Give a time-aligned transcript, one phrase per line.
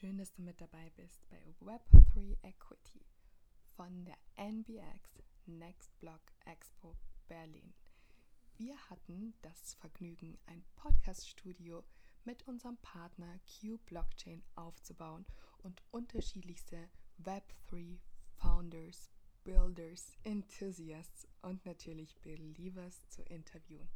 [0.00, 3.04] Schön, dass du mit dabei bist bei Web3 Equity
[3.76, 6.96] von der NBX Next Block Expo
[7.28, 7.74] Berlin.
[8.56, 11.84] Wir hatten das Vergnügen, ein Podcast-Studio
[12.24, 15.26] mit unserem Partner Q Blockchain aufzubauen
[15.58, 16.88] und unterschiedlichste
[17.22, 17.98] Web3
[18.38, 19.10] Founders,
[19.44, 23.90] Builders, Enthusiasts und natürlich Believers zu interviewen.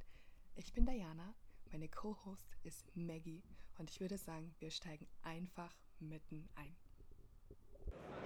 [0.55, 1.34] Ich bin Diana,
[1.73, 3.43] meine Co-Host ist Maggie
[3.79, 6.74] und ich würde sagen, wir steigen einfach mitten ein.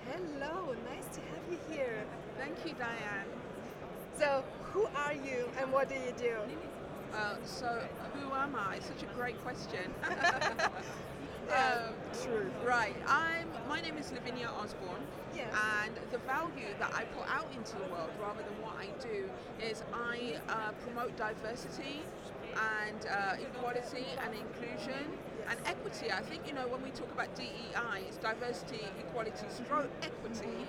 [0.06, 2.04] Hello, nice to have you here.
[2.38, 3.26] Thank you, Diane.
[4.18, 6.34] So, who are you and what do you do?
[7.14, 7.82] Uh, so,
[8.14, 8.78] who am I?
[8.80, 9.92] Such a great question.
[11.48, 11.88] Yeah,
[12.22, 12.50] true.
[12.62, 13.48] Right, I'm.
[13.70, 15.00] My name is Lavinia Osbourne,
[15.34, 15.46] Yes.
[15.82, 19.30] and the value that I put out into the world, rather than what I do,
[19.64, 22.02] is I uh, promote diversity
[22.58, 25.04] and uh, equality and inclusion
[25.48, 26.12] and equity.
[26.12, 30.66] I think you know when we talk about DEI, it's diversity, equality, stroke equity.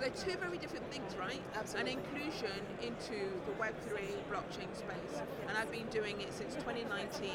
[0.00, 1.42] They're two very different things, right?
[1.54, 1.92] Absolutely.
[1.92, 4.00] And inclusion into the Web3
[4.32, 5.20] blockchain space.
[5.46, 7.28] And I've been doing it since 2019.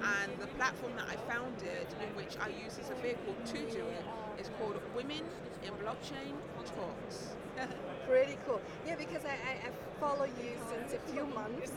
[0.00, 3.84] And the platform that I founded, in which I use as a vehicle to do
[3.84, 5.24] it, is called Women
[5.62, 6.32] in Blockchain
[6.64, 7.36] Talks.
[8.08, 8.60] Pretty cool.
[8.86, 11.72] Yeah, because I, I, I follow you since a few months.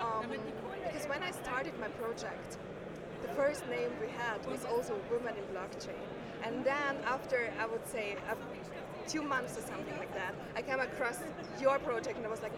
[0.00, 0.26] Um,
[0.84, 2.58] because when I started my project,
[3.22, 6.02] the first name we had was also Women in Blockchain.
[6.44, 8.16] And then after, I would say,
[9.08, 11.18] two months or something like that, I came across
[11.60, 12.52] your project and I was like,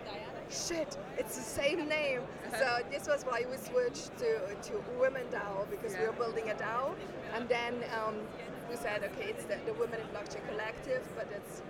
[0.51, 2.21] shit, it's the same name.
[2.59, 6.55] So this was why we switched to, to Women DAO because we were building a
[6.55, 6.95] DAO.
[7.35, 8.17] And then um,
[8.69, 11.63] we said, okay, it's the, the Women in Blockchain Collective, but it's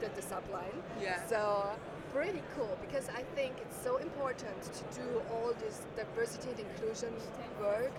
[0.00, 0.76] the, the subline.
[1.00, 1.24] Yeah.
[1.26, 1.70] So
[2.12, 7.12] pretty cool because I think it's so important to do all this diversity and inclusion
[7.60, 7.92] work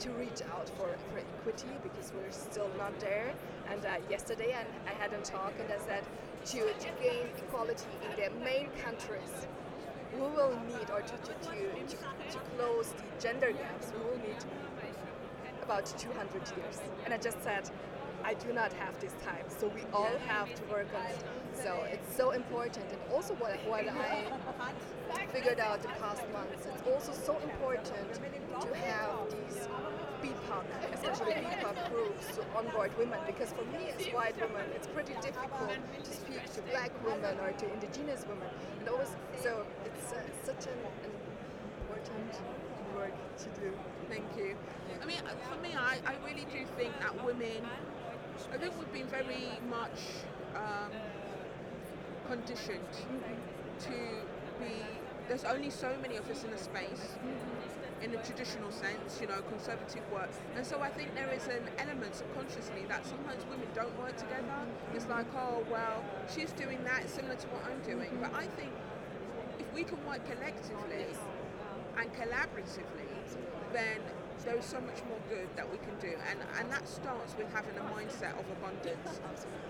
[0.00, 3.32] to reach out for, for equity because we're still not there.
[3.70, 6.04] And uh, yesterday I, I had a talk and I said
[6.46, 9.46] to, to gain equality in the main countries,
[10.14, 11.56] we will need, or to, to, to,
[11.86, 14.36] to, to close the gender gaps, we will need
[15.62, 16.80] about 200 years.
[17.04, 17.70] And I just said,
[18.30, 21.18] I do not have this time, so we all have to work on it.
[21.52, 22.86] So it's so important.
[22.92, 27.90] And also, what, what I figured out the past months, it's also so important
[28.60, 29.66] to have these
[30.22, 30.64] BIPOC,
[30.94, 33.18] especially BIPOC groups, to onboard women.
[33.26, 35.74] Because for me, as white woman, it's pretty difficult
[36.04, 38.46] to speak to black women or to indigenous women.
[38.78, 39.10] And always,
[39.42, 41.10] so it's uh, such an, an
[41.82, 42.38] important
[42.94, 43.72] work to do.
[44.08, 44.54] Thank you.
[45.02, 47.62] I mean, uh, for me, I, I really do think that women,
[48.52, 50.00] I think we've been very much
[50.56, 50.90] um,
[52.28, 52.80] conditioned
[53.80, 53.90] to
[54.58, 54.72] be,
[55.28, 57.16] there's only so many of us in a space
[58.02, 60.30] in a traditional sense, you know, conservative work.
[60.56, 64.54] And so I think there is an element subconsciously that sometimes women don't work together.
[64.94, 66.02] It's like, oh, well,
[66.34, 68.10] she's doing that, similar to what I'm doing.
[68.20, 68.72] But I think
[69.58, 71.06] if we can work collectively
[71.98, 73.10] and collaboratively,
[73.72, 74.00] then
[74.44, 76.16] there's so much more good that we can do.
[76.30, 79.20] And, and that starts with having a mindset of abundance.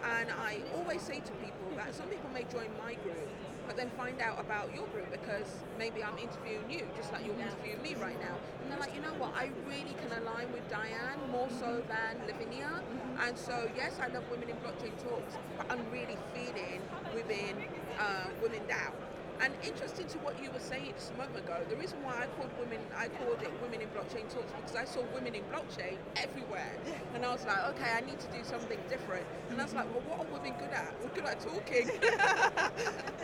[0.04, 3.28] And I always say to people that some people may join my group,
[3.66, 5.46] but then find out about your group because
[5.78, 8.36] maybe I'm interviewing you, just like you're interviewing me right now.
[8.62, 12.26] And they're like, you know what, I really can align with Diane more so than
[12.26, 12.82] Lavinia.
[13.20, 16.80] And so, yes, I love Women in Blockchain Talks, but I'm really feeling
[17.14, 17.56] within
[17.98, 19.09] uh, Women DAO.
[19.40, 22.26] And interesting to what you were saying just a moment ago, the reason why I
[22.36, 25.96] called women, I called it Women in Blockchain Talks because I saw women in blockchain
[26.16, 26.76] everywhere,
[27.14, 29.24] and I was like, okay, I need to do something different.
[29.48, 30.92] And I was like, well, what are women good at?
[31.00, 31.88] We're good at talking.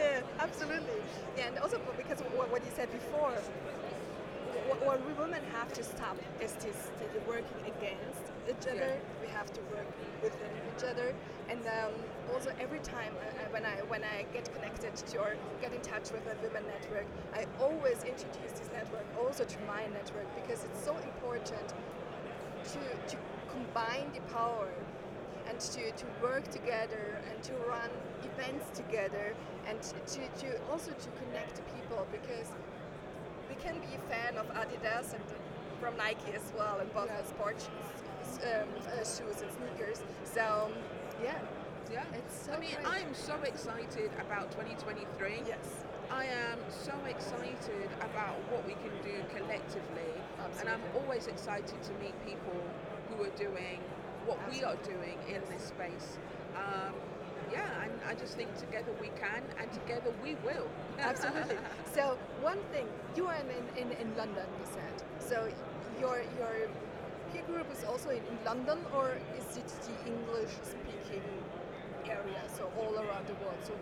[0.01, 1.05] yeah, absolutely.
[1.37, 3.37] Yeah, and also because what, what you said before,
[4.85, 8.97] what, we women have to stop is this the working against each other.
[9.21, 9.87] We have to work
[10.23, 11.13] within each other,
[11.49, 11.93] and um,
[12.35, 15.81] also every time uh, uh, when I when I get connected to or get in
[15.81, 20.65] touch with a women network, I always introduce this network also to my network because
[20.65, 21.69] it's so important
[22.73, 22.81] to
[23.11, 23.17] to
[23.53, 24.69] combine the power
[25.49, 27.89] and to, to work together and to run
[28.25, 29.35] events together
[29.69, 32.51] and to, to also to connect to people because
[33.49, 35.23] we can be a fan of Adidas and
[35.81, 37.25] from Nike as well and both Yeah.
[37.25, 40.01] sports shoes, um, uh, shoes and sneakers.
[40.25, 40.71] So
[41.23, 41.39] yeah,
[41.93, 42.05] yeah.
[42.15, 42.87] it's so I mean, great.
[42.87, 45.43] I'm so excited about 2023.
[45.47, 45.59] yes,
[46.11, 50.13] I am so excited about what we can do collectively,
[50.61, 52.61] and I'm always excited to meet people
[53.11, 53.81] who are doing
[54.27, 56.19] what we are doing in this space.
[56.57, 56.93] Um,
[57.53, 60.67] yeah, and I just think together we can, and together we will.
[60.99, 61.57] absolutely.
[61.95, 62.87] so one thing
[63.17, 64.95] you are in, in, in London, you said.
[65.21, 65.49] So
[66.01, 66.69] your your
[67.33, 71.25] peer group is also in, in London, or is it the English-speaking
[72.07, 73.61] area, so all around the world?
[73.63, 73.75] So,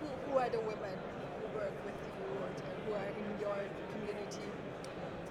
[0.00, 0.96] who, who are the women
[1.40, 2.48] who work with you or
[2.84, 3.58] who are in your
[3.92, 4.48] community?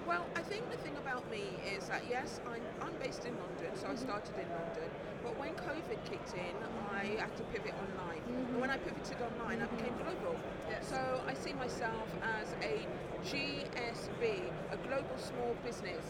[0.06, 1.44] Well, I think the thing about me
[1.76, 4.02] is that yes, I'm, I'm based in London, so I mm-hmm.
[4.02, 4.90] started in London.
[5.22, 6.56] But when COVID kicked in,
[6.90, 8.22] I had to pivot online.
[8.26, 8.90] And when I mm-hmm.
[8.90, 10.18] pivoted online, I became mm-hmm.
[10.18, 10.36] global.
[10.68, 10.88] Yes.
[10.88, 12.08] So I see myself
[12.40, 12.82] as a
[13.22, 16.02] GSB, a global small business.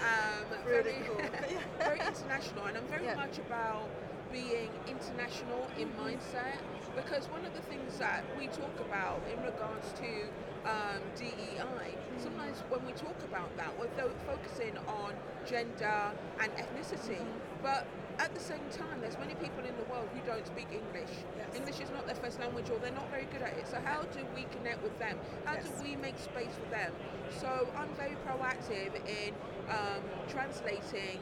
[0.00, 1.20] Um, Really very, cool.
[1.78, 3.14] very international, and I'm very Yeah.
[3.14, 3.90] much about
[4.30, 6.62] being international in mindset
[6.94, 10.32] because one of the things that we talk about in regards to
[10.64, 17.34] um, DEI, sometimes when we talk about that, we're fo- focusing on gender and ethnicity,
[17.62, 17.86] but
[18.18, 21.10] at the same time, there's many people in the world who don't speak English.
[21.36, 21.54] Yes.
[21.54, 23.66] English is not their first language, or they're not very good at it.
[23.68, 25.18] So how do we connect with them?
[25.44, 25.68] How Yes.
[25.68, 26.92] do we make space for them?
[27.40, 29.34] So I'm very proactive in
[29.68, 31.20] um, translating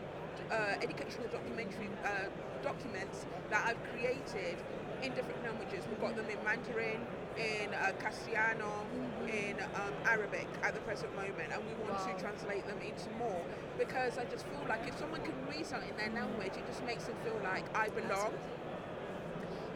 [0.50, 2.28] uh, educational documentary uh,
[2.62, 4.56] documents that I've created
[5.02, 5.84] in different languages.
[5.88, 7.00] We've got them in Mandarin,
[7.36, 8.86] in uh, Castellano,
[9.28, 12.06] in um, Arabic at the present moment, and we want Wow.
[12.14, 13.42] to translate them into more
[13.78, 16.82] because I just feel like if someone can read something in their language, it just
[16.84, 18.32] makes them feel like I belong.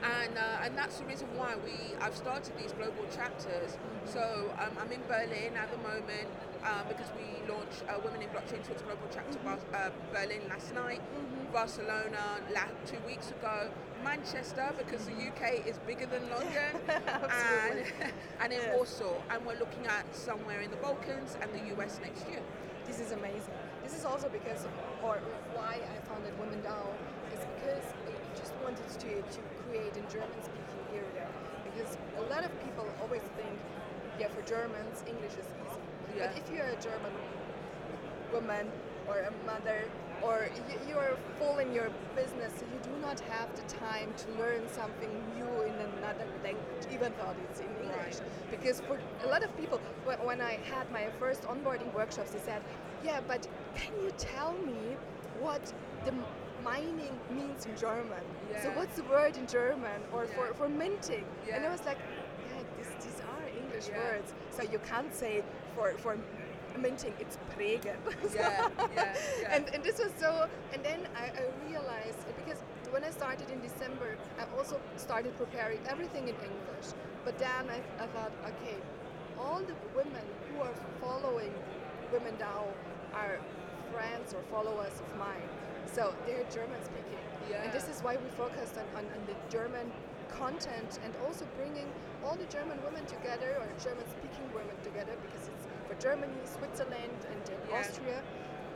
[0.02, 3.76] And, uh, and that's the reason why we I've started these global chapters.
[4.04, 6.28] So um, I'm in Berlin at the moment
[6.62, 10.74] um, because we launched uh, Women in Blockchain Talks Global Chapter Bar- uh, Berlin last
[10.74, 11.00] night,
[11.52, 13.70] Barcelona la- two weeks ago,
[14.06, 17.78] Manchester because the UK is bigger than London, and,
[18.40, 18.76] and in Yes.
[18.76, 19.14] Warsaw.
[19.30, 22.40] And we're looking at somewhere in the Balkans and the US next year.
[22.86, 23.58] This is amazing.
[23.82, 24.64] This is also because,
[25.02, 25.18] or
[25.54, 26.86] why I founded Women DAO,
[27.34, 31.26] is because I just wanted to, to create a German speaking area.
[31.66, 33.58] Because a lot of people always think,
[34.20, 35.82] yeah, for Germans, English is easy.
[36.16, 36.30] Yeah.
[36.30, 37.12] But if you're a German
[38.32, 38.70] woman
[39.08, 39.82] or a mother,
[40.22, 40.48] or
[40.88, 44.62] you, are full in your business, so you do not have the time to learn
[44.68, 48.16] something new in another language, even though it's in English.
[48.16, 48.50] Right.
[48.50, 52.62] Because for a lot of people, when, I had my first onboarding workshops, they said,
[53.04, 54.96] "Yeah, but can you tell me
[55.40, 55.72] what
[56.04, 56.12] the
[56.64, 58.24] mining means in German?
[58.62, 60.34] So what's the word in German or Yeah.
[60.34, 61.98] for, for minting?" And I was like,
[62.48, 63.98] "Yeah, this, these are English Yeah.
[63.98, 64.34] words.
[64.50, 65.42] So you can't say
[65.74, 66.16] for for
[66.76, 67.98] minting it's prägen."
[68.34, 69.54] Yeah, yeah, yeah.
[69.54, 73.60] And, and this was so, and then I, I realized because when I started in
[73.60, 76.88] December, I also started preparing everything in English.
[77.24, 78.76] But then I, I thought, okay,
[79.38, 81.52] all the women who are following
[82.12, 82.64] Women DAO
[83.14, 83.38] are
[83.92, 85.48] friends or followers of mine.
[85.92, 87.18] So they're German speaking.
[87.62, 89.90] And this is why we focused on, on, on the German
[90.30, 91.86] content and also bringing
[92.24, 95.48] all the German women together or German speaking women together because
[96.00, 97.78] Germany, Switzerland, and Yeah.
[97.78, 98.22] Austria.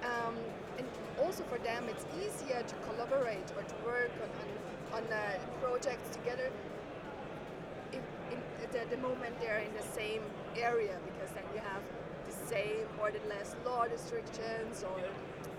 [0.03, 0.37] Um,
[0.79, 0.87] and
[1.23, 4.31] also for them, it's easier to collaborate or to work on,
[4.97, 6.51] on, on uh, projects together
[7.93, 8.03] if
[8.33, 8.39] in
[8.73, 10.23] the, the moment they're in the same
[10.57, 11.83] area because then you have
[12.27, 15.01] the same more than less law restrictions or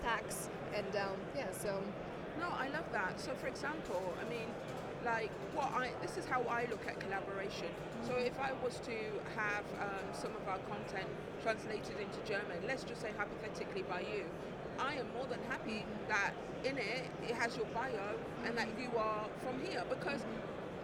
[0.02, 1.80] tax and um, yeah so
[2.40, 3.20] No, I love that.
[3.20, 4.48] So, for example, I mean,
[5.04, 7.68] like what I this is how I look at collaboration.
[8.06, 8.96] So, if I was to
[9.36, 11.08] have um, some of our content
[11.42, 14.24] translated into German, let's just say hypothetically by you,
[14.78, 16.32] I am more than happy that
[16.64, 20.20] in it it has your bio and that you are from here because.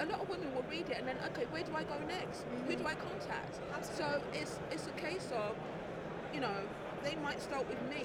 [0.00, 2.44] A lot of women will read it and then, okay, where do I go next?
[2.68, 3.58] Who do I contact?
[3.82, 5.56] So it's it's a case of
[6.32, 6.54] you know,
[7.04, 8.04] they might start with me,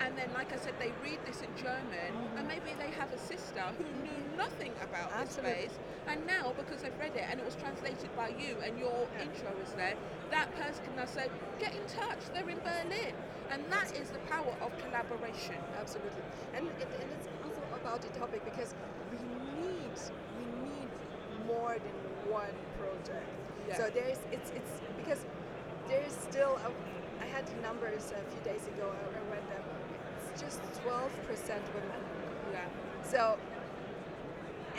[0.00, 2.48] and then, like I said, they read this in German, and mm.
[2.48, 5.68] maybe they have a sister who knew nothing about this Absolutely.
[5.68, 9.08] space, and now because they've read it and it was translated by you and your
[9.20, 9.94] intro is there,
[10.30, 13.14] that person can now say, get in touch, they're in Berlin.
[13.50, 15.54] And that is the power of collaboration.
[15.78, 16.22] absolutely
[16.54, 18.74] and, and, and it's also about the topic because
[19.12, 19.18] we
[19.60, 19.96] need
[20.38, 20.88] we need
[21.46, 21.96] more than
[22.32, 23.28] one project
[23.68, 23.76] Yeah.
[23.76, 25.26] so there's it's it's because
[25.88, 26.70] there's still a,
[27.22, 29.62] I had the numbers a few days ago I, read them
[30.32, 31.10] it's just 12%
[31.74, 32.00] women
[32.52, 32.60] Yeah.
[33.10, 33.36] So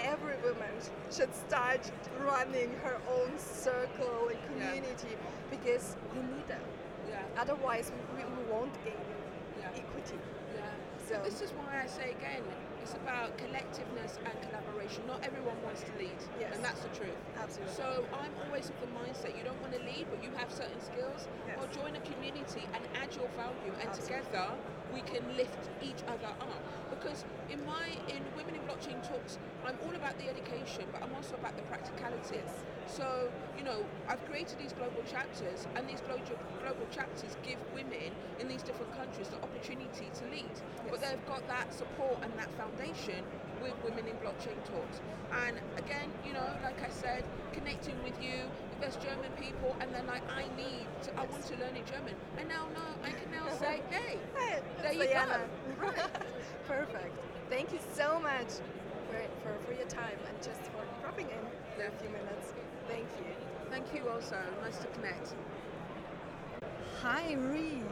[0.04, 0.72] every woman
[1.12, 1.82] should start
[2.22, 4.72] running her own circle and Yeah.
[4.72, 5.16] community
[5.50, 6.62] because we need them.
[7.10, 7.22] Yeah.
[7.44, 8.94] Otherwise, we, we won't gain
[9.62, 9.80] Yeah.
[9.82, 10.20] equity.
[10.56, 10.64] Yeah.
[11.08, 12.44] So This is why I say again,
[12.86, 15.01] it's about collectiveness and collaboration.
[15.10, 16.54] Not everyone wants to lead, Yes.
[16.54, 17.18] and that's the truth.
[17.36, 17.74] absolutely.
[17.74, 20.80] So I'm always of the mindset you don't want to lead, but you have certain
[20.80, 21.25] skills.
[21.50, 21.58] Yes.
[21.58, 24.22] Well, join a community and add your value, and Absolutely.
[24.22, 24.54] together
[24.94, 26.62] we can lift each other up.
[26.94, 31.15] Because in my in Women in Blockchain Talks I'm all about the education, but I'm
[31.15, 32.54] also about the practicalities.
[32.88, 36.24] So, you know, I've created these global chapters, and these global,
[36.62, 40.51] global chapters give women in these different countries the opportunity to lead.
[40.89, 43.24] But they've got that support and that foundation
[43.62, 45.01] with Women in Blockchain Talks.
[45.48, 47.24] And again, you know, like I said,
[47.54, 48.46] connecting with you,
[48.80, 52.13] there's German people, and then like, I need, to, I want to learn in German.
[52.38, 55.42] I now know, I can now say, hey, Hey, there you Dajana.
[55.80, 55.88] go.
[55.88, 55.98] Right.
[56.68, 57.13] Perfect.
[57.50, 58.62] Thank you so much
[59.10, 61.42] for, for, for your time and just for dropping in
[61.75, 62.54] for a few minutes.
[62.88, 63.34] Thank you.
[63.70, 64.38] Thank you also.
[64.63, 65.34] Nice to connect.
[67.01, 67.88] Hi, Reem.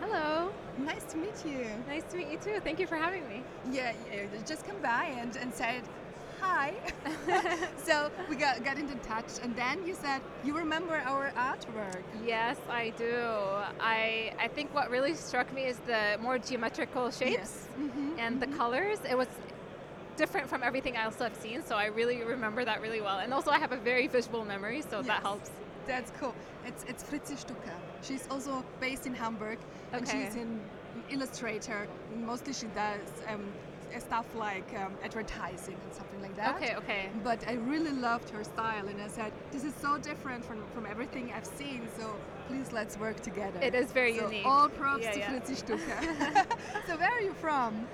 [0.00, 0.50] Hello.
[0.78, 1.66] Nice to meet you.
[1.88, 2.60] Nice to meet you too.
[2.62, 3.42] Thank you for having me.
[3.70, 5.82] Yeah, yeah just come by and, and said
[6.40, 6.72] hi.
[7.84, 12.02] so we got, got into touch, and then you said you remember our artwork.
[12.24, 13.16] Yes, I do.
[13.80, 17.68] I I think what really struck me is the more geometrical shapes Yes.
[17.80, 18.98] Mhm, and the colors.
[19.08, 19.28] It was
[20.18, 23.18] different from everything else I've seen, so I really remember that really well.
[23.20, 25.50] And also I have a very visual memory, so that helps.
[25.86, 26.34] That's cool.
[26.66, 27.76] It's it's Fritzi Stucker.
[28.02, 29.58] She's also based in Hamburg,
[29.92, 30.26] and Okay.
[30.26, 30.60] she's an
[31.08, 31.80] illustrator.
[32.32, 33.00] Mostly she does
[33.32, 33.44] um,
[33.98, 36.56] stuff like um, advertising and something like that.
[36.56, 37.02] Okay, okay.
[37.24, 40.84] But I really loved her style, and I said, "This is so different from, from
[40.84, 41.80] everything I've seen.
[41.98, 42.04] So
[42.48, 44.46] please, let's work together." It is very so unique.
[44.46, 45.30] All props Yeah, to yeah.
[45.30, 45.98] Fritzi Stucker.
[46.86, 47.86] so where are you from?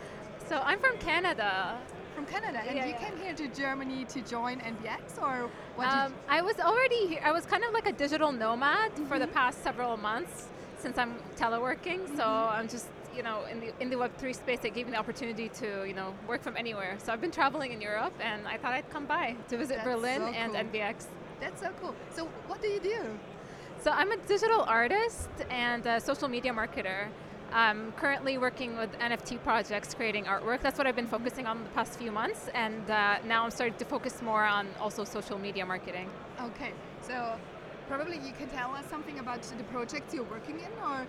[0.49, 1.79] So I'm from Canada.
[2.15, 3.09] From Canada, and Yeah, you yeah.
[3.09, 5.89] came here to Germany to join NBX, or what?
[5.89, 7.21] Um, I was already here.
[7.25, 9.19] I was kind of like a digital nomad for Mm-hmm.
[9.21, 10.47] the past several months
[10.79, 12.07] since I'm teleworking.
[12.17, 12.57] So Mm-hmm.
[12.61, 15.49] I'm just, you know, in the in the Web3 space, it gave me the opportunity
[15.61, 16.97] to, you know, work from anywhere.
[16.99, 19.89] So I've been traveling in Europe, and I thought I'd come by to visit That's
[19.89, 20.63] Berlin so and cool.
[20.65, 21.07] NBX.
[21.41, 21.95] That's so cool.
[22.15, 23.01] So what do you do?
[23.83, 27.09] So I'm a digital artist and a social media marketer.
[27.55, 30.61] I'm currently working with NFT projects, creating artwork.
[30.61, 33.79] That's what I've been focusing on the past few months, and uh, now I'm starting
[33.79, 36.11] to focus more on also social media marketing.
[36.43, 37.39] Okay, so
[37.87, 41.07] probably you can tell us something about the projects you're working in, or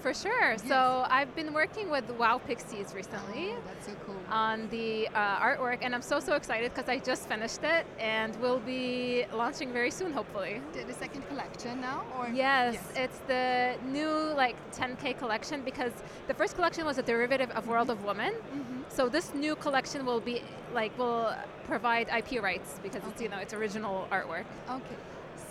[0.00, 0.56] For sure.
[0.58, 4.14] So I've been working with Wow Pixies recently Oh, that's so cool.
[4.30, 8.34] on the uh, artwork, and I'm so so excited because I just finished it, and
[8.40, 10.60] we'll be launching very soon, hopefully.
[10.72, 15.92] the, the second collection now, or Yes, it's the new like 10k collection because
[16.28, 18.32] the first collection was a derivative of World of Women.
[18.34, 18.82] Mm-hmm.
[18.88, 21.34] So this new collection will be like will
[21.66, 24.44] provide IP rights because it's you know it's original artwork.
[24.70, 24.96] Okay,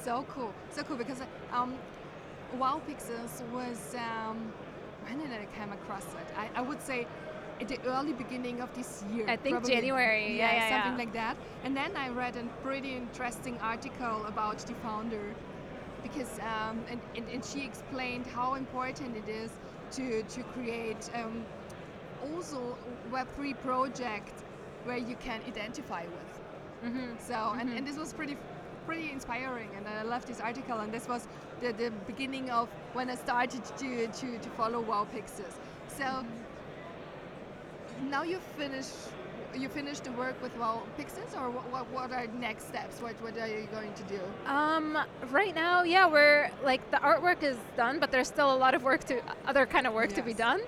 [0.05, 1.75] so cool, so cool because um,
[2.53, 4.53] Wow Pixies was um,
[5.05, 6.27] when did I come across it?
[6.37, 7.07] I, I would say
[7.59, 9.25] at the early beginning of this year.
[9.27, 9.75] I think probably.
[9.75, 11.05] January, yeah, yeah, something yeah.
[11.05, 11.37] like that.
[11.63, 15.33] And then I read a pretty interesting article about the founder
[16.03, 19.51] because um, and, and, and she explained how important it is
[19.91, 21.45] to to create um,
[22.31, 22.77] also
[23.11, 24.43] Web3 project
[24.85, 26.91] where you can identify with.
[26.93, 28.37] hmm So, and, and this was pretty
[28.87, 30.79] pretty inspiring, and I love this article.
[30.79, 31.27] And this was
[31.61, 35.55] the, the beginning of when I started to to, to follow Wow Pixies.
[35.99, 36.07] So
[38.09, 38.87] now you finish
[39.55, 43.01] you finished the work with Wow Pixies, or what, what, what are next steps?
[43.01, 44.21] What what are you going to do?
[44.45, 44.97] Um,
[45.31, 48.83] right now, yeah, we're like the artwork is done, but there's still a lot of
[48.83, 50.61] work to other kind of work to be done.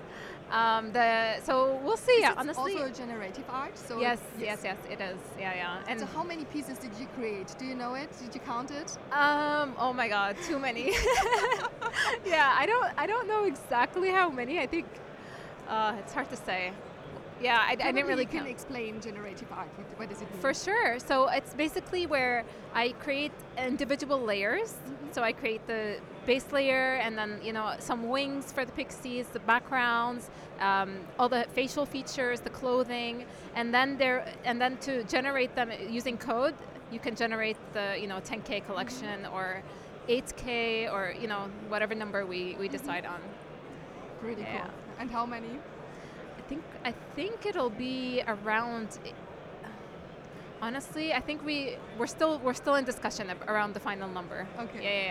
[0.51, 2.17] Um, the so we'll see.
[2.21, 3.77] Yeah, It's honestly, also generative art.
[3.77, 5.17] So yes, yes, yes, it is.
[5.39, 5.83] Yeah, yeah.
[5.87, 7.53] And so how many pieces did you create?
[7.59, 8.09] Do you know it?
[8.19, 8.97] Did you count it?
[9.11, 9.75] Um.
[9.77, 10.85] Oh my God, too many.
[12.25, 12.87] yeah, I don't.
[12.97, 14.59] I don't know exactly how many.
[14.59, 14.87] I think
[15.67, 16.71] uh, it's hard to say.
[17.41, 18.49] Yeah, I, I didn't really you can count.
[18.51, 19.69] explain generative art.
[19.77, 20.41] What- What does it mean?
[20.41, 20.99] For sure.
[20.99, 24.71] So it's basically where I create individual layers.
[24.73, 24.98] Mm-hmm.
[25.11, 29.27] So I create the base layer and then you know some wings for the pixies,
[29.27, 33.25] the backgrounds, um, all the facial features, the clothing,
[33.55, 36.55] and then there and then to generate them using code,
[36.91, 39.33] you can generate the you know 10k collection Mm-hmm.
[39.35, 39.63] or
[40.07, 43.21] 8k or you know whatever number we, we decide on.
[44.21, 44.61] Pretty Yeah.
[44.61, 44.71] cool.
[44.99, 45.47] And how many?
[46.37, 48.99] I think I think it'll be around.
[50.61, 54.45] Honestly, I think we we're still we're still in discussion around the final number.
[54.59, 54.83] Okay.
[54.83, 55.05] Yeah, yeah,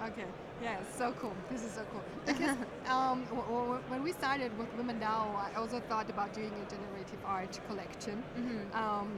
[0.00, 0.06] yeah.
[0.08, 0.24] Okay.
[0.62, 1.32] Yeah, so cool.
[1.50, 2.02] This is so cool.
[2.26, 6.52] Because um, w- w- when we started with Women DAO, I also thought about doing
[6.52, 8.22] a generative art collection.
[8.38, 8.74] Mhm.
[8.76, 9.08] Um,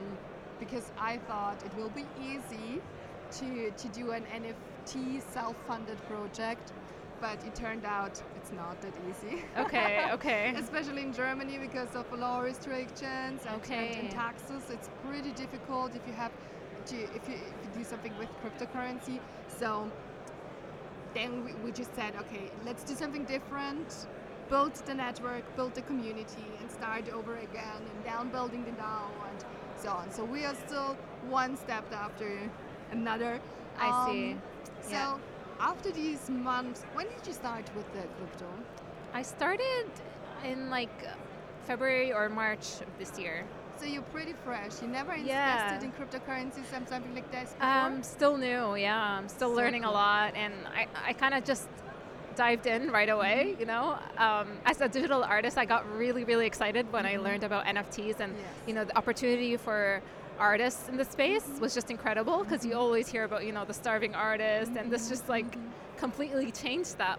[0.60, 2.80] because I thought it will be easy
[3.38, 6.70] to, to do an NFT self-funded project,
[7.22, 9.34] but it turned out it's not that easy.
[9.64, 10.52] Okay, okay.
[10.64, 14.62] Especially in Germany because of law restrictions and, and- and taxes.
[14.74, 16.32] It's pretty difficult if you have
[16.90, 19.16] to if you, if you do something with cryptocurrency.
[19.60, 19.68] So
[21.14, 23.88] then we, we just said, okay, let's do something different.
[24.50, 29.04] Build the network, build the community, and start over again, and down building the DAO.
[29.30, 29.38] And
[29.82, 30.10] so on.
[30.10, 30.96] So we are still
[31.28, 32.28] one step after
[32.90, 33.40] another.
[33.78, 34.36] I Um, see.
[34.82, 35.16] So Yeah.
[35.62, 38.46] After these months, when did you start with the crypto?
[39.14, 39.86] I started
[40.44, 40.90] in like
[41.66, 43.44] February or March of this year.
[43.78, 44.82] So you're pretty fresh.
[44.82, 45.74] You never Yeah.
[45.74, 47.68] invested in cryptocurrencies and something like this before?
[47.68, 49.18] Um, still new, yeah.
[49.18, 49.92] I'm still So learning cool.
[49.92, 51.68] a lot, and I, I kind of just
[52.34, 53.56] dived in right away.
[53.58, 57.44] You know, um, as a digital artist, I got really, really excited when I learned
[57.44, 58.44] about NFTs and Yes.
[58.66, 60.00] you know the opportunity for
[60.42, 63.78] artists in the space was just incredible because you always hear about you know the
[63.82, 65.50] starving artist, and this just like
[66.04, 67.18] completely changed that.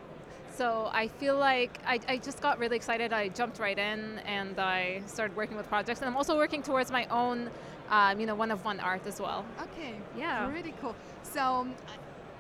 [0.60, 0.68] So
[1.04, 3.12] I feel like I, I just got really excited.
[3.12, 6.92] I jumped right in and I started working with projects, and I'm also working towards
[6.92, 7.50] my own,
[7.90, 9.42] um, you know, one of one art as well.
[9.68, 9.94] Okay.
[10.18, 10.48] Yeah.
[10.50, 10.96] Pretty cool.
[11.24, 11.76] So um,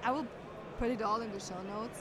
[0.03, 0.27] I I will
[0.79, 1.99] put it all in the show notes.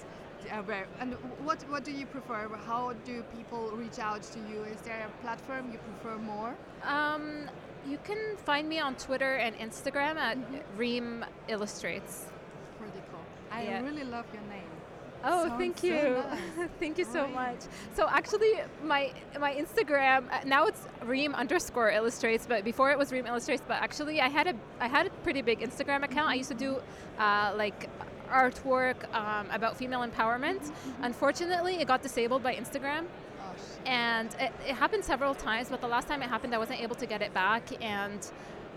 [0.50, 1.10] Uh, where, and
[1.46, 2.40] what what do you prefer?
[2.70, 4.58] How do people reach out to you?
[4.74, 6.52] Is there a platform you prefer more?
[6.96, 7.24] Um,
[7.86, 10.38] you can find me on Twitter and Instagram at
[10.76, 12.26] Reem Illustrates.
[12.78, 13.20] Pretty cool.
[13.50, 13.82] I Yeah.
[13.82, 14.62] really love your name.
[15.24, 16.14] Oh, Sounds thank so you,
[16.58, 16.68] nice.
[16.80, 17.32] thank you so Right.
[17.34, 17.60] much.
[17.94, 23.12] So actually, my my Instagram uh, now it's Reem underscore Illustrates, but before it was
[23.12, 23.62] Reem Illustrates.
[23.66, 26.28] But actually, I had a I had a pretty big Instagram account.
[26.28, 26.82] I used to do
[27.20, 27.88] uh, like
[28.32, 30.72] artwork um, about female empowerment.
[31.02, 33.04] Unfortunately, it got disabled by Instagram.
[33.84, 36.94] And it, it happened several times but the last time it happened i wasn't able
[36.96, 38.30] to get it back and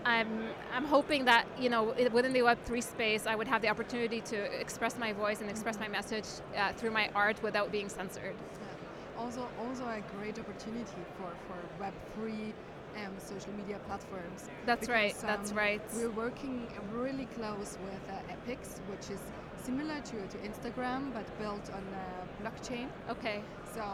[0.04, 4.20] i'm i'm hoping that you know within the web3 space i would have the opportunity
[4.20, 8.34] to express my voice and express my message uh, through my art without being censored
[8.34, 9.22] Yeah.
[9.22, 12.52] Also, also a great opportunity for for Web three
[12.96, 14.48] um, social media platforms.
[14.64, 15.82] That's right, because, that's um, right.
[15.94, 19.20] We're working really close with uh, Epix, which is
[19.62, 22.86] similar to, to Instagram but built on uh, blockchain.
[23.10, 23.42] okay
[23.74, 23.84] So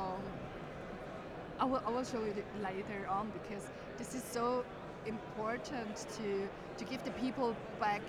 [1.63, 3.65] I will, I will show you later on because
[3.97, 4.65] this is so
[5.07, 8.03] important to to give the people back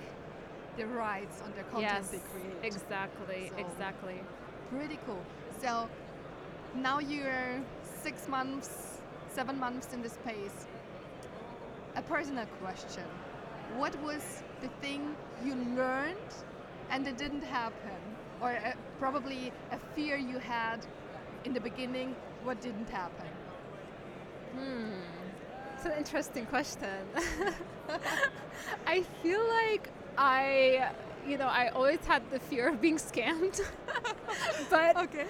[0.75, 2.57] the rights on their content yes they create.
[2.63, 4.19] exactly So- exactly
[4.71, 5.23] Pretty cool.
[5.61, 5.87] So
[6.73, 7.61] now you're
[8.01, 10.57] six months, seven months in the space.
[11.95, 13.07] A personal question.
[13.77, 14.23] What was
[14.63, 16.31] the thing you learned
[16.89, 18.01] and it didn't happen?
[18.41, 20.79] Or uh, probably a fear you had
[21.45, 23.32] in the beginning, what didn't happen?
[24.55, 24.89] Hmm.
[25.75, 26.87] It's an interesting question.
[28.87, 30.91] I feel like I,
[31.27, 33.59] you know, I always had the fear of being scammed.
[34.69, 35.25] but Okay.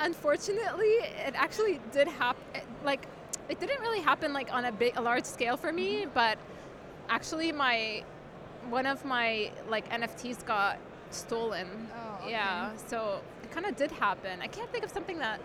[0.00, 0.86] unfortunately,
[1.26, 2.62] it actually did happen.
[2.84, 3.06] Like,
[3.48, 6.06] it didn't really happen like on a big, a large scale for me.
[6.12, 6.38] But
[7.08, 8.02] actually, my
[8.68, 10.78] one of my like NFTs got
[11.10, 11.68] stolen.
[11.94, 12.32] Oh, okay.
[12.32, 14.40] Yeah, so it kind of did happen.
[14.42, 15.40] I can't think of something that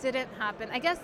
[0.00, 0.68] didn't happen.
[0.72, 0.98] I guess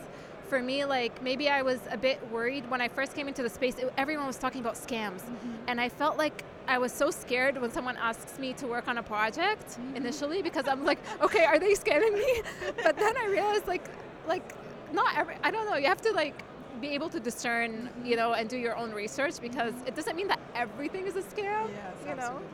[0.50, 3.48] for me, like maybe I was a bit worried when I first came into the
[3.48, 3.78] space.
[3.78, 5.68] It, everyone was talking about scams, mm-hmm.
[5.68, 8.98] and I felt like I was so scared when someone asks me to work on
[8.98, 9.96] a project mm-hmm.
[9.96, 12.42] initially because I'm like, okay, are they scamming me?
[12.82, 13.84] but then I realized like,
[14.26, 14.54] like
[14.92, 15.36] not every.
[15.44, 15.76] I don't know.
[15.76, 16.34] You have to like
[16.80, 18.06] be able to discern, mm-hmm.
[18.06, 21.22] you know, and do your own research because it doesn't mean that everything is a
[21.22, 21.70] scam.
[21.70, 22.22] Yes, you know.
[22.22, 22.46] absolutely.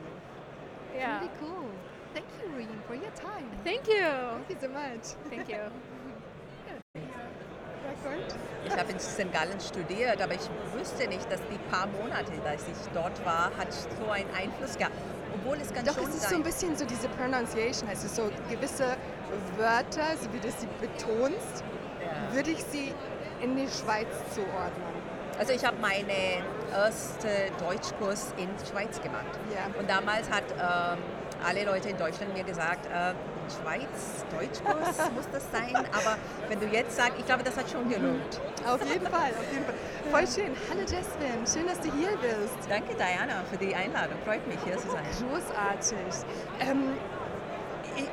[0.95, 1.19] Yeah.
[1.19, 1.69] Pretty cool.
[2.13, 3.49] Thank you, Reem, for your time.
[3.63, 4.01] Thank you.
[4.01, 5.03] Thank you so much.
[5.29, 5.59] Thank you.
[8.65, 9.31] Ich habe in St.
[9.31, 13.71] Gallen studiert, aber ich wüsste nicht, dass die paar Monate, dass ich dort war, hat
[13.71, 14.95] so einen Einfluss gehabt.
[15.33, 18.97] Obwohl es kann Doch, es ist so ein bisschen so diese Pronunciation, also so gewisse
[19.57, 21.63] Wörter, so wie du sie betonst,
[22.01, 22.33] Ja.
[22.35, 22.93] würde ich sie
[23.41, 24.83] in die Schweiz zuordnen.
[25.39, 26.09] Also ich habe meinen
[26.73, 27.27] ersten
[27.59, 29.37] Deutschkurs in Schweiz gemacht.
[29.53, 29.79] Ja.
[29.79, 31.03] Und damals hat ähm,
[31.45, 33.13] alle Leute in Deutschland mir gesagt, äh,
[33.49, 35.75] Schweiz, Deutschkurs muss das sein.
[35.75, 36.17] Aber
[36.49, 38.39] wenn du jetzt sagst, ich glaube, das hat schon gelohnt.
[38.67, 39.75] Auf jeden Fall, auf jeden Fall.
[40.11, 40.53] Voll schön.
[40.69, 42.57] Hallo Jasmine, schön, dass du hier bist.
[42.69, 44.17] Danke Diana für die Einladung.
[44.25, 45.03] Freut mich hier zu sein.
[45.29, 46.25] Großartig.
[46.59, 46.93] Ähm,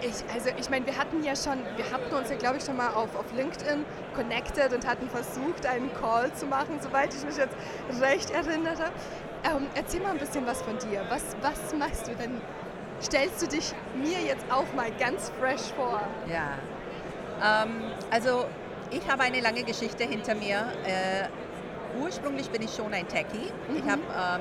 [0.00, 2.76] ich- also ich meine, wir hatten ja schon, wir hatten uns ja glaube ich schon
[2.76, 7.36] mal auf, auf LinkedIn connected und hatten versucht, einen Call zu machen, soweit ich mich
[7.36, 7.54] jetzt
[8.00, 8.92] recht erinnert habe.
[9.44, 11.04] Ähm, erzähl mal ein bisschen was von dir.
[11.10, 12.40] Was, was machst du denn?
[13.04, 16.00] Stellst du dich mir jetzt auch mal ganz fresh vor?
[16.26, 16.54] Ja,
[17.64, 18.46] ähm, also
[18.90, 20.72] ich habe eine lange Geschichte hinter mir.
[20.86, 21.28] Äh,
[22.02, 23.52] ursprünglich bin ich schon ein Techie.
[23.76, 24.00] Ich habe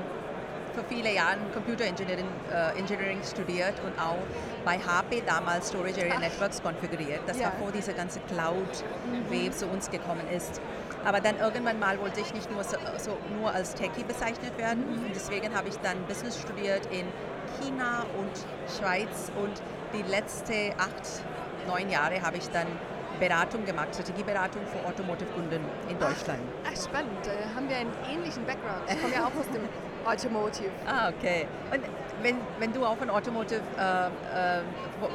[0.74, 4.16] für viele Jahre Computer Engineering, äh, Engineering studiert und auch
[4.64, 7.20] bei HP damals Storage Area Networks konfiguriert.
[7.26, 7.46] Das Ja.
[7.46, 10.60] war vor diese ganze Cloud-Wave zu uns gekommen ist.
[11.04, 14.84] Aber dann irgendwann mal wollte ich nicht nur, so, so nur als Techie bezeichnet werden.
[14.84, 17.06] Und deswegen habe ich dann Business studiert in
[17.60, 18.32] China und
[18.78, 19.62] Schweiz und
[19.92, 21.02] die letzten acht,
[21.68, 22.66] neun Jahre habe ich dann
[23.20, 26.40] Beratung gemacht, Strategieberatung für Automotive-Kunden in Deutschland.
[26.64, 27.18] Ach, ach spannend.
[27.22, 28.82] Da haben wir einen ähnlichen Background.
[28.88, 29.68] Ich komme ja auch aus dem
[30.04, 30.70] Automotive.
[30.86, 31.46] Ah, okay.
[31.72, 31.82] Und
[32.22, 34.60] wenn, wenn du auch von Automotive, äh, äh,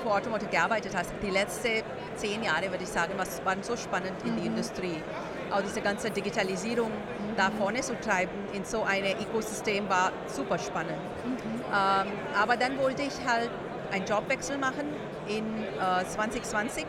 [0.03, 1.83] für Automotive gearbeitet hast, die letzten
[2.15, 5.01] zehn Jahre, würde ich sagen, was waren so spannend in die Industrie.
[5.51, 6.91] Auch diese ganze Digitalisierung
[7.35, 10.97] da vorne zu treiben in so ein Ökosystem war super spannend.
[11.25, 12.07] Ähm,
[12.39, 13.49] aber dann wollte ich halt
[13.91, 14.87] einen Jobwechsel machen
[15.27, 16.85] in äh, 2020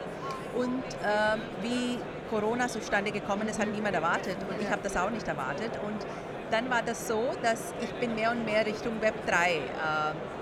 [0.54, 1.98] und äh, wie
[2.30, 6.06] Corona zustande gekommen ist, hat niemand erwartet und ich habe das auch nicht erwartet und
[6.50, 9.60] dann war das so, dass ich bin mehr und mehr Richtung Web 3 äh,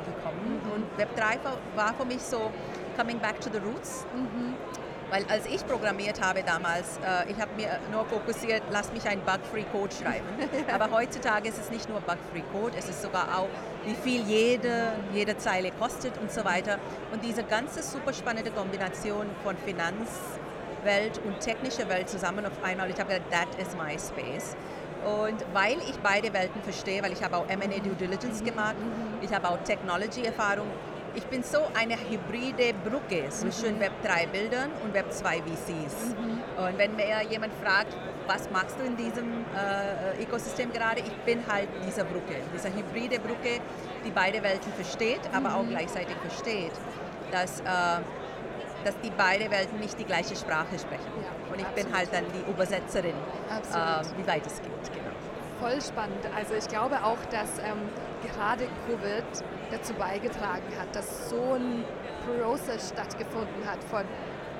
[0.07, 2.51] gekommen und Web 3 war, war für mich so
[2.97, 4.07] coming back to the roots.
[5.11, 9.23] Weil als ich programmiert habe damals, äh, ich habe mir nur fokussiert, lass mich einen
[9.23, 10.27] Bug-Free Code schreiben.
[10.73, 13.49] Aber heutzutage ist es nicht nur Bug-Free Code, es ist sogar auch,
[13.87, 16.79] wie viel jede, jede Zeile kostet und so weiter.
[17.11, 23.01] Und diese ganze super spannende Kombination von Finanzwelt und technischer Welt zusammen auf einmal, ich
[23.01, 24.57] habe gedacht, that is my space.
[25.05, 28.77] Und weil ich beide Welten verstehe, weil ich habe auch M&A Due Diligence gemacht,
[29.23, 30.67] ich habe auch Technology-Erfahrung,
[31.15, 36.15] ich bin so eine hybride Brücke zwischen Web 3 Bildern und Web 2 VCs.
[36.57, 41.41] Und wenn mir jemand fragt, was machst du in diesem äh, Ökosystem gerade, ich bin
[41.51, 43.61] halt diese Brücke, diese hybride Brücke,
[44.05, 46.73] die beide Welten versteht, aber auch gleichzeitig versteht,
[47.33, 47.65] dass, äh,
[48.85, 51.11] dass die beide Welten nicht die gleiche Sprache sprechen.
[51.23, 51.95] Ja, und ich bin absolut.
[51.97, 55.08] halt dann die Übersetzerin, äh, wie weit es geht.
[55.61, 56.25] Voll spannend.
[56.37, 57.89] Also ich glaube auch, dass ähm,
[58.23, 59.25] gerade Covid
[59.73, 61.85] dazu beigetragen hat, dass so ein
[62.25, 64.05] Prozess stattgefunden hat von,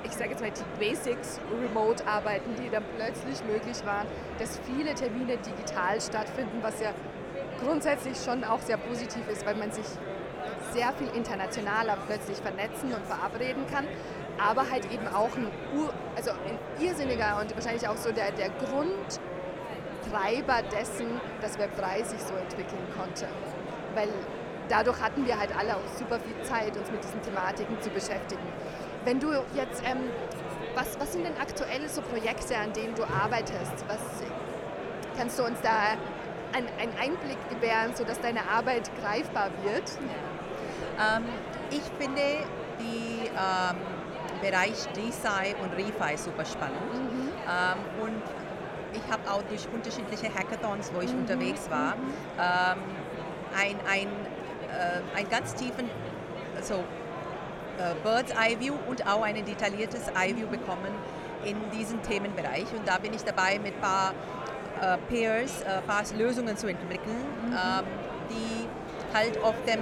[0.03, 4.07] ich sage jetzt mal die Basics, Remote-Arbeiten, die dann plötzlich möglich waren,
[4.39, 6.91] dass viele Termine digital stattfinden, was ja
[7.63, 9.85] grundsätzlich schon auch sehr positiv ist, weil man sich
[10.71, 13.85] sehr viel internationaler plötzlich vernetzen und verabreden kann,
[14.37, 18.49] aber halt eben auch ein, Ur, also ein irrsinniger und wahrscheinlich auch so der, der
[20.09, 23.27] Grundtreiber dessen, dass Web 3 sich so entwickeln konnte.
[23.95, 24.09] Weil
[24.67, 28.41] dadurch hatten wir halt alle auch super viel Zeit, uns mit diesen Thematiken zu beschäftigen.
[29.05, 30.09] Wenn du jetzt, ähm,
[30.75, 33.85] was, was sind denn aktuelle so Projekte, an denen du arbeitest?
[33.87, 33.99] Was
[35.17, 35.97] kannst du uns da
[36.53, 39.91] einen, einen Einblick gewähren, sodass deine Arbeit greifbar wird?
[40.99, 41.25] Ähm,
[41.71, 42.21] ich finde
[42.79, 43.77] die ähm,
[44.41, 46.77] Bereich DeSci und ReFi super spannend.
[47.47, 48.21] Ähm, und
[48.93, 51.93] ich habe auch durch unterschiedliche Hackathons, wo ich unterwegs war,
[52.37, 52.79] ähm,
[53.57, 55.89] ein, ein, äh, ein ganz tiefen
[56.61, 60.91] so, äh, Bird's Eye View und auch ein detailliertes Eye View bekommen
[61.45, 62.65] in diesem Themenbereich.
[62.75, 64.13] Und da bin ich dabei, mit ein paar
[64.81, 67.85] äh, Peers ein paar Lösungen zu entwickeln, ähm,
[68.29, 68.67] die
[69.15, 69.79] halt auf dem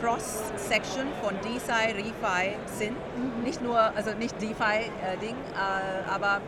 [0.00, 2.96] Cross-Section von DeFi, ReFi sind.
[3.42, 6.40] Nicht nur, also nicht DeFi-Ding, äh, aber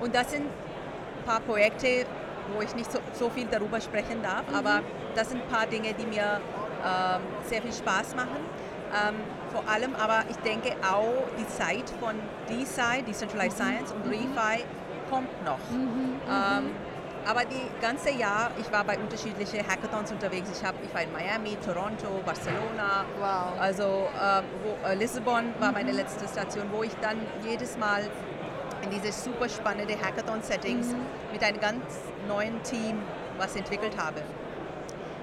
[0.00, 0.46] und das sind
[1.20, 2.06] ein paar Projekte,
[2.54, 4.82] wo ich nicht so, so viel darüber sprechen darf, aber
[5.14, 6.40] das sind ein paar Dinge, die mir
[6.84, 8.40] ähm, sehr viel Spaß machen.
[8.92, 9.16] Ähm,
[9.52, 12.16] vor allem aber, ich denke auch, die Zeit von
[12.48, 14.64] DeSci, Decentralized Science und ReFi
[15.08, 15.58] kommt noch.
[15.72, 16.70] Ähm,
[17.26, 20.48] aber die ganze Jahr, ich war bei unterschiedlichen Hackathons unterwegs.
[20.58, 23.04] Ich, hab, ich war in Miami, Toronto, Barcelona.
[23.18, 23.60] Wow.
[23.60, 28.04] Also äh, wo, äh, Lissabon war meine letzte Station, wo ich dann jedes Mal
[28.90, 30.94] in diese super spannende Hackathon-Settings
[31.32, 31.84] mit einem ganz
[32.26, 32.98] neuen Team
[33.38, 34.22] was entwickelt habe.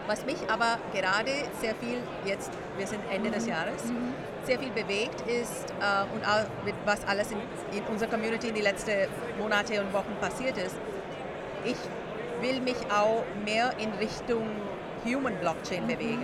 [0.07, 3.83] Was mich aber gerade sehr viel, jetzt, wir sind Ende des Jahres,
[4.45, 7.39] sehr viel bewegt ist äh, und auch mit was alles in,
[7.77, 10.77] in unserer Community in den letzten Monate und Wochen passiert ist,
[11.65, 11.75] ich
[12.41, 14.47] will mich auch mehr in Richtung
[15.03, 16.23] Human Blockchain bewegen.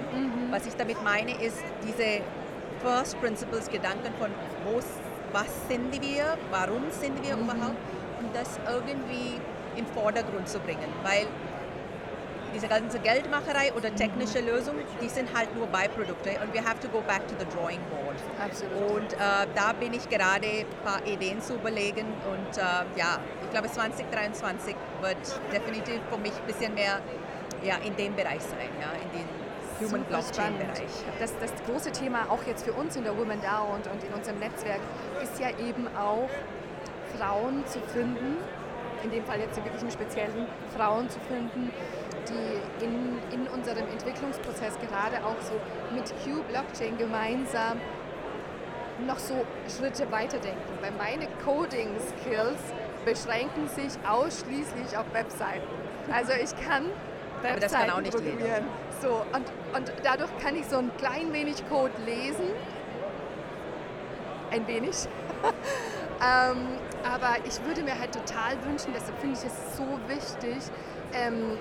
[0.52, 2.22] Was ich damit meine, ist diese
[2.82, 4.30] First Principles Gedanken von
[4.66, 4.80] wo,
[5.34, 7.78] was sind wir, warum sind wir überhaupt?
[8.20, 9.42] Und das irgendwie
[9.76, 11.28] im Vordergrund zu bringen, weil
[12.54, 16.38] diese ganze Geldmacherei oder technische Lösungen, die sind halt nur Beiprodukte.
[16.44, 18.16] Und wir have to go back to the drawing board.
[18.40, 18.92] Absolut.
[18.92, 19.18] Und äh,
[19.56, 22.06] da bin ich gerade ein paar Ideen zu überlegen.
[22.30, 22.62] Und äh,
[22.96, 25.18] ja, ich glaube 2023 wird
[25.52, 27.00] definitiv für mich ein bisschen mehr
[27.64, 29.28] ja, in dem Bereich sein, ja, in den
[29.80, 30.74] Human Super Blockchain spannend.
[30.74, 31.20] Bereich.
[31.20, 34.14] Das, das große Thema auch jetzt für uns in der Women DAO und, und in
[34.14, 34.82] unserem Netzwerk
[35.22, 36.30] ist ja eben auch
[37.18, 38.38] Frauen zu finden,
[39.04, 41.72] in dem Fall jetzt wirklich im Speziellen Frauen zu finden,
[42.30, 45.54] die in, in unserem Entwicklungsprozess gerade auch so
[45.94, 47.80] mit Q-Blockchain gemeinsam
[49.06, 50.78] noch so Schritte weiterdenken.
[50.82, 52.62] Weil meine Coding-Skills
[53.06, 55.68] beschränken sich ausschließlich auf Webseiten.
[56.12, 56.86] Also ich kann
[57.44, 58.30] Aber das kann auch Webseiten nicht jeder.
[58.32, 58.66] programmieren.
[59.02, 62.46] So, und, und dadurch kann ich so ein klein wenig Code lesen.
[64.52, 64.96] Ein wenig.
[66.22, 70.64] ähm, Aber ich würde mir halt total wünschen, deshalb finde ich es so wichtig,
[71.14, 71.58] ähm,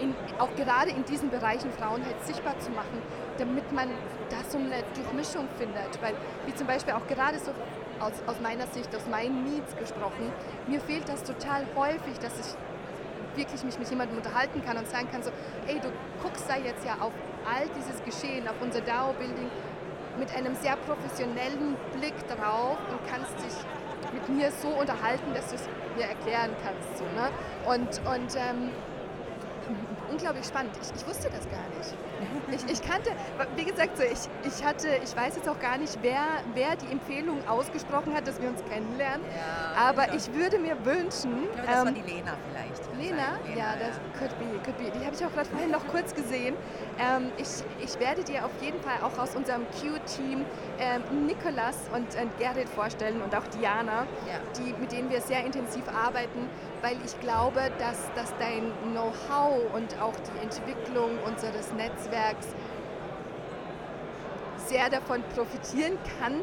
[0.00, 3.02] in, auch gerade in diesen Bereichen Frauen halt sichtbar zu machen,
[3.38, 3.90] damit man
[4.30, 6.00] da so eine Durchmischung findet.
[6.02, 6.14] Weil,
[6.46, 7.52] wie zum Beispiel auch gerade so
[8.00, 10.32] aus, aus meiner Sicht, aus meinen Needs gesprochen,
[10.66, 12.56] mir fehlt das total häufig, dass ich
[13.38, 15.30] wirklich mich mit jemandem unterhalten kann und sagen kann, so,
[15.66, 15.88] hey, du
[16.22, 17.12] guckst da jetzt ja auf
[17.46, 19.48] all dieses Geschehen, auf unser DAO-Building
[20.18, 23.54] mit einem sehr professionellen Blick drauf und kannst dich
[24.12, 26.98] mit mir so unterhalten, dass du es mir erklären kannst.
[26.98, 27.30] So, ne?
[27.66, 28.70] Und, und ähm,
[30.10, 30.72] unglaublich spannend.
[30.80, 31.94] Ich, ich, wusste das gar nicht.
[32.50, 33.10] Ich, ich, kannte,
[33.56, 36.90] wie gesagt, so ich, ich hatte, ich weiß jetzt auch gar nicht, wer, wer die
[36.90, 39.24] Empfehlung ausgesprochen hat, dass wir uns kennenlernen.
[39.26, 41.44] Ja, aber ich würde mir wünschen.
[41.44, 42.96] Ich glaube, das ähm, war die Lena vielleicht.
[42.96, 43.38] Lena?
[43.46, 43.56] Lena?
[43.56, 44.90] Ja, das could be, could be.
[44.90, 46.56] Die habe ich auch gerade vorhin noch kurz gesehen.
[46.98, 47.48] Ähm, ich,
[47.84, 50.44] ich werde dir auf jeden Fall auch aus unserem Q-Team
[50.78, 54.40] ähm, Nikolas und, und Gerrit vorstellen und auch Diana, ja.
[54.58, 56.48] die, mit denen wir sehr intensiv arbeiten,
[56.82, 62.48] weil ich glaube, dass, dass dein Know-how und auch die Entwicklung unseres Netzwerks
[64.66, 66.34] sehr davon profitieren kann,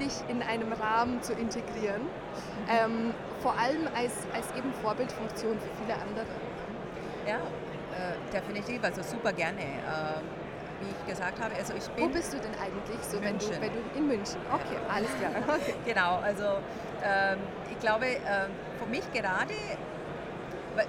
[0.00, 2.02] dich in einem Rahmen zu integrieren.
[2.02, 2.68] Mhm.
[2.70, 6.26] Ähm, vor allem als, als eben Vorbildfunktion für viele andere.
[7.28, 9.60] Ja, äh, definitiv, also super gerne.
[9.60, 10.20] Äh,
[10.80, 12.04] wie ich gesagt habe, also ich bin.
[12.04, 14.40] Wo bist du denn eigentlich so, wenn du, wenn du in München?
[14.52, 14.94] Okay, ja.
[14.94, 15.32] alles klar.
[15.60, 15.74] Okay.
[15.84, 16.44] genau, also
[17.04, 17.38] ähm,
[17.70, 18.46] ich glaube, äh,
[18.78, 19.54] für mich gerade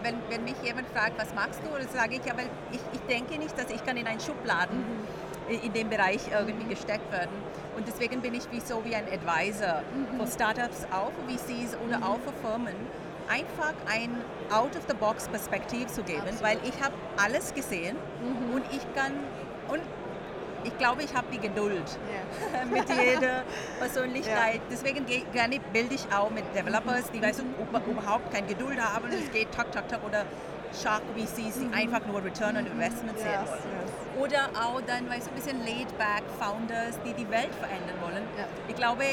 [0.04, 3.02] wenn, wenn mich jemand fragt, was magst du, dann sage ich ja, weil ich, ich
[3.08, 5.60] denke nicht, dass ich kann in einen Schubladen mhm.
[5.64, 6.70] in dem Bereich irgendwie mhm.
[6.70, 7.36] gesteckt werden.
[7.76, 10.20] Und deswegen bin ich wie so wie ein Advisor mhm.
[10.20, 12.04] für Startups, auch für VCs oder mhm.
[12.04, 12.76] auch für Firmen,
[13.30, 16.44] einfach ein Out-of-the-Box-Perspektiv zu geben, Absolut.
[16.44, 18.56] weil ich habe alles gesehen mhm.
[18.56, 19.14] und ich kann
[19.70, 19.82] und
[20.66, 21.98] ich glaube, ich habe die Geduld
[22.52, 22.66] yeah.
[22.72, 23.44] mit jeder
[23.80, 24.56] Persönlichkeit.
[24.56, 24.64] Yeah.
[24.70, 27.44] Deswegen gerne bilde ich auch mit Developers, die weißt,
[27.90, 29.08] überhaupt keine Geduld haben.
[29.10, 30.26] Es geht tak, tak, tak oder
[30.74, 31.74] Shark VCs, die mhm.
[31.74, 33.62] einfach nur Return on Investment sehen yes, wollen.
[33.86, 34.24] Yes.
[34.24, 38.24] Oder auch dann, weißt du, ein bisschen laid-back Founders, die die Welt verändern wollen.
[38.38, 38.46] Ja.
[38.68, 39.04] Ich glaube,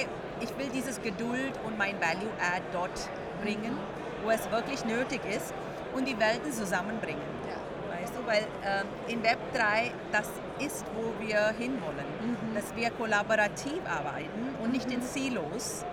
[0.40, 3.08] ich will dieses Geduld und mein Value-Add dort
[3.42, 3.95] bringen, mhm.
[4.26, 5.54] Wo es wirklich nötig ist
[5.94, 7.22] und die Welten zusammenbringen.
[7.48, 7.96] Ja.
[7.96, 12.06] Weißt du, weil äh, in Web 3, das ist, wo wir hinwollen.
[12.20, 12.54] Mhm.
[12.54, 15.04] Dass wir kollaborativ arbeiten und nicht in mhm.
[15.04, 15.84] Silos.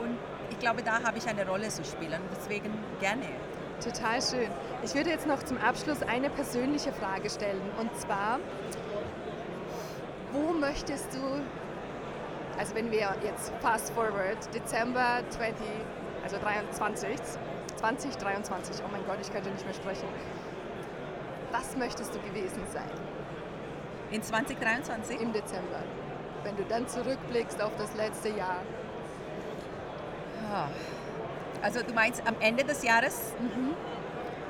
[0.00, 0.16] Und
[0.50, 2.20] ich glaube, da habe ich eine Rolle zu spielen.
[2.34, 3.26] Deswegen gerne.
[3.84, 4.50] Total schön.
[4.82, 7.60] Ich würde jetzt noch zum Abschluss eine persönliche Frage stellen.
[7.78, 8.40] Und zwar,
[10.32, 11.42] wo möchtest du,
[12.58, 15.54] also wenn wir jetzt fast forward, Dezember 20,
[16.24, 17.20] also 23,
[17.86, 20.08] 2023, oh mein Gott, ich könnte nicht mehr sprechen.
[21.52, 22.90] Was möchtest du gewesen sein?
[24.10, 25.20] In 2023?
[25.20, 25.82] Im Dezember.
[26.42, 28.62] Wenn du dann zurückblickst auf das letzte Jahr.
[30.52, 30.68] Ah.
[31.62, 33.74] Also du meinst am Ende des Jahres, mhm.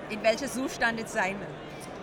[0.09, 1.47] in welchem Zustand es sein will?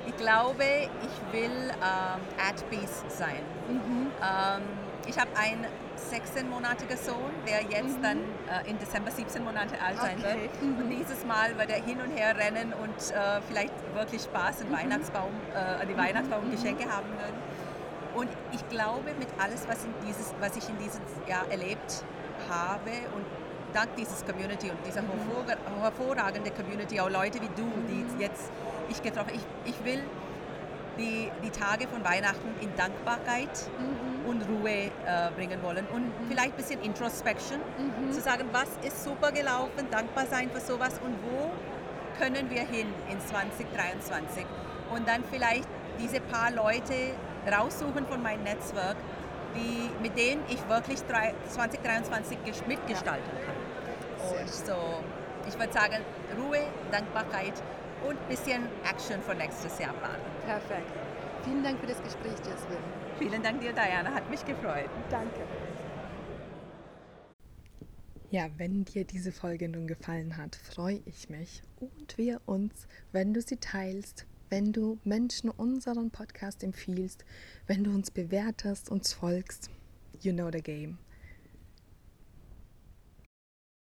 [0.05, 3.41] Ich glaube, ich will ähm, at peace sein.
[3.69, 4.11] Mhm.
[4.21, 4.61] Ähm,
[5.07, 5.65] ich habe einen
[6.03, 8.03] 16-monatiger Sohn, der jetzt mhm.
[8.03, 10.41] dann äh, im Dezember 17 Monate alt sein okay.
[10.41, 10.61] wird.
[10.61, 10.77] Mhm.
[10.77, 14.69] Und dieses Mal wird er hin und her rennen und äh, vielleicht wirklich Spaß im
[14.69, 14.73] mhm.
[14.73, 16.51] Weihnachtsbaum, äh, an die Weihnachtsbaum mhm.
[16.51, 17.33] Geschenke haben wird.
[18.15, 22.03] Und ich glaube, mit alles, was, in dieses, was ich in diesem Jahr erlebt
[22.49, 23.25] habe und
[23.73, 25.81] dank dieses Community und dieser mhm.
[25.81, 28.19] hervorragende Community, auch Leute wie du, die mhm.
[28.19, 28.51] jetzt
[28.89, 30.03] ich getroffen ich, ich will
[30.97, 34.29] die, die Tage von Weihnachten in Dankbarkeit mhm.
[34.29, 36.27] und Ruhe äh, bringen wollen und mhm.
[36.27, 38.11] vielleicht ein bisschen Introspection, mhm.
[38.11, 41.51] zu sagen, was ist super gelaufen, dankbar sein für sowas und wo
[42.19, 44.45] können wir hin in 2023
[44.93, 45.67] und dann vielleicht
[45.99, 46.93] diese paar Leute
[47.51, 48.95] raussuchen von meinem Netzwerk,
[49.55, 54.39] die, mit denen ich wirklich 2023 mitgestalten kann.
[54.39, 55.03] Und so,
[55.47, 55.97] ich würde sagen,
[56.37, 56.59] Ruhe,
[56.91, 57.53] Dankbarkeit
[58.07, 60.32] und ein bisschen Action für nächstes Jahr planen.
[60.45, 60.91] Perfekt.
[61.43, 62.77] Vielen Dank für das Gespräch, Jasmin.
[63.17, 64.13] Vielen Dank dir, Diana.
[64.13, 64.89] Hat mich gefreut.
[65.09, 65.41] Danke.
[68.31, 73.33] Ja, wenn dir diese Folge nun gefallen hat, freue ich mich und wir uns, wenn
[73.33, 77.25] du sie teilst, wenn du Menschen unseren Podcast empfiehlst,
[77.67, 79.69] wenn du uns bewertest, uns folgst.
[80.19, 80.97] You know the game.